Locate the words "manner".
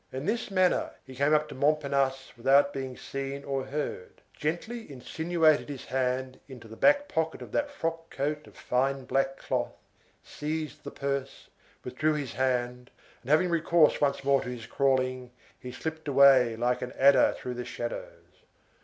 0.49-0.95